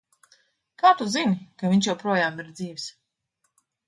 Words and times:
Kā 0.83 0.93
tu 1.01 1.05
zini, 1.15 1.35
ka 1.63 1.69
viņš 1.73 1.89
joprojām 1.91 2.39
ir 2.45 2.47
dzīvs? 2.61 2.87